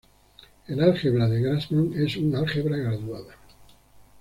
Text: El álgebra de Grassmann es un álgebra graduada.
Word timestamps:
El 0.67 0.81
álgebra 0.81 1.27
de 1.29 1.39
Grassmann 1.41 1.93
es 1.95 2.17
un 2.17 2.35
álgebra 2.35 2.75
graduada. 2.75 3.35